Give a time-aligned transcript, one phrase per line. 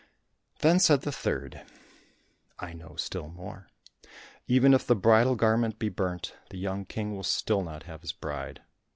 [0.61, 1.61] Then said the third,
[2.57, 3.67] "I know still more;
[4.47, 8.11] even if the bridal garment be burnt, the young King will still not have his
[8.13, 8.63] bride.